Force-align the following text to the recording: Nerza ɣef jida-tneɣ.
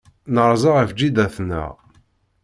Nerza 0.33 0.69
ɣef 0.75 0.89
jida-tneɣ. 0.99 1.71